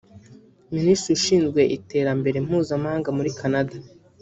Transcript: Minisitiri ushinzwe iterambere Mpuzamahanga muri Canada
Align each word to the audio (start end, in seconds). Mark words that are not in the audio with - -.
Minisitiri 0.75 1.13
ushinzwe 1.19 1.61
iterambere 1.77 2.37
Mpuzamahanga 2.45 3.09
muri 3.17 3.29
Canada 3.39 3.75